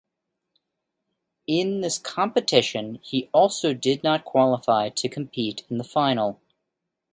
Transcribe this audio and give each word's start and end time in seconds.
In 1.45 1.81
this 1.81 1.99
competition 1.99 2.97
he 3.03 3.29
also 3.33 3.75
did 3.75 4.03
not 4.03 4.25
qualify 4.25 4.89
to 4.89 5.07
compete 5.07 5.63
in 5.69 5.77
the 5.77 5.83
final. 5.83 6.41